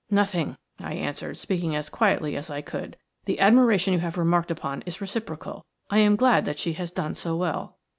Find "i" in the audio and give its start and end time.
0.79-0.95, 2.49-2.61, 5.91-5.99